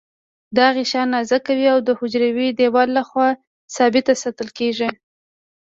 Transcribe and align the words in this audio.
دا 0.57 0.67
غشا 0.75 1.03
نازکه 1.13 1.51
وي 1.57 1.67
او 1.73 1.79
د 1.87 1.89
حجروي 1.99 2.47
دیوال 2.59 2.89
له 2.97 3.03
خوا 3.09 3.27
ثابته 3.75 4.13
ساتل 4.21 4.49
کیږي. 4.57 4.89